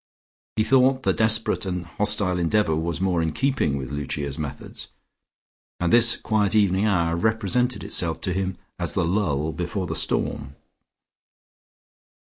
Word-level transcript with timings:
He 0.55 0.63
thought 0.63 1.03
the 1.03 1.13
desperate 1.13 1.63
and 1.63 1.85
hostile 1.85 2.39
endeavour 2.39 2.75
was 2.75 2.99
more 2.99 3.21
in 3.21 3.33
keeping 3.33 3.77
with 3.77 3.91
Lucia's 3.91 4.39
methods, 4.39 4.87
and 5.79 5.93
this 5.93 6.15
quiet 6.15 6.55
evening 6.55 6.87
hour 6.87 7.15
represented 7.15 7.83
itself 7.83 8.19
to 8.21 8.33
him 8.33 8.57
as 8.79 8.93
the 8.93 9.05
lull 9.05 9.51
before 9.51 9.85
the 9.85 9.95
storm. 9.95 10.55